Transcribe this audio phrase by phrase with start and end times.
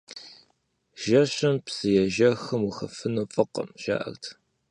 [1.03, 4.23] Жэщым псыежэхым ухэфыну фӀыкъым, жаӀэрт.